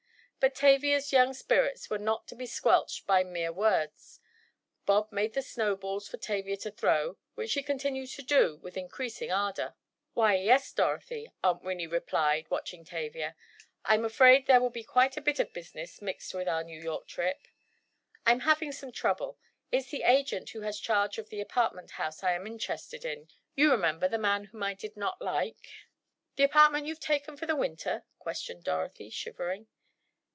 [0.43, 4.19] But Tavia's young spirits were not to be squelched by mere words;
[4.87, 8.75] Bob made the snow balls for Tavia to throw, which she continued to do with
[8.75, 9.75] unceasing ardor.
[10.15, 13.35] "Why, yes, Dorothy," Aunt Winnie replied, watching Tavia.
[13.85, 17.05] "I'm afraid there will be quite a bit of business mixed with our New York
[17.07, 17.47] trip.
[18.25, 19.37] I'm having some trouble.
[19.71, 24.07] It's the agent who has charge of the apartment house I am interested in—you remember,
[24.07, 25.67] the man whom I did not like."
[26.35, 29.67] "The apartment you've taken for the Winter?" questioned Dorothy, shivering.